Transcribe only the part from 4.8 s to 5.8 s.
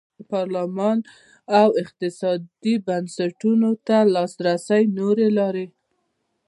نورې لارې.